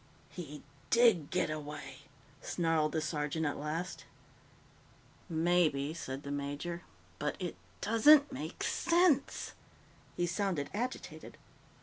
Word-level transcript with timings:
"He 0.31 0.63
did 0.89 1.29
get 1.29 1.51
away!" 1.51 1.99
snarled 2.41 2.93
the 2.93 3.01
sergeant 3.01 3.45
at 3.45 3.59
last. 3.59 4.05
"Maybe," 5.29 5.93
said 5.93 6.23
the 6.23 6.31
major. 6.31 6.81
"But 7.19 7.35
it 7.39 7.55
doesn't 7.81 8.31
make 8.31 8.63
sense." 8.63 9.53
He 10.17 10.25
sounded 10.25 10.71
agitated. 10.73 11.37